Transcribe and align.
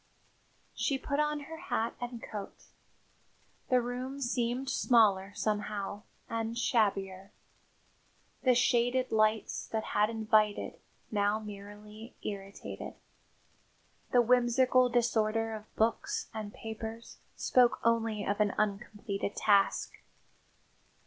She 0.73 0.97
put 0.97 1.19
on 1.19 1.41
her 1.41 1.57
hat 1.57 1.93
and 2.01 2.23
coat. 2.23 2.63
The 3.69 3.79
room 3.83 4.19
seemed 4.19 4.67
smaller 4.67 5.31
somehow 5.35 6.01
and 6.27 6.57
shabbier. 6.57 7.29
The 8.41 8.55
shaded 8.55 9.11
lights 9.11 9.67
that 9.67 9.83
had 9.93 10.09
invited, 10.09 10.79
now 11.11 11.37
merely 11.37 12.15
irritated; 12.23 12.95
the 14.11 14.23
whimsical 14.23 14.89
disorder 14.89 15.53
of 15.53 15.75
books 15.75 16.31
and 16.33 16.51
papers 16.51 17.19
spoke 17.35 17.79
only 17.83 18.23
of 18.25 18.39
an 18.39 18.55
uncompleted 18.57 19.35
task. 19.35 19.99